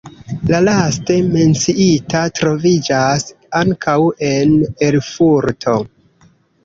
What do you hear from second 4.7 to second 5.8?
Erfurto.